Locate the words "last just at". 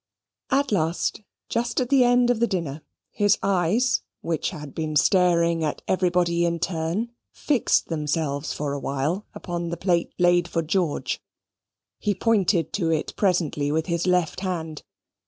0.71-1.89